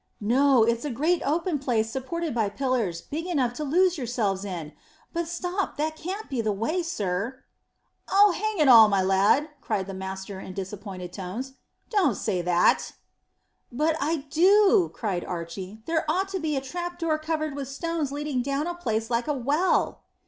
[0.19, 4.73] "No; it's a great open place supported by pillars, big enough to lose yourselves in.
[5.13, 7.43] But stop; that can't be the way, sir."
[8.09, 11.53] "Oh, hang it all, my lad!" cried the master in disappointed tones.
[11.91, 12.93] "Don't say that."
[13.71, 15.83] "But I do," cried Archy.
[15.85, 19.27] "There ought to be a trap door covered with stones leading down a place like
[19.27, 20.01] a well."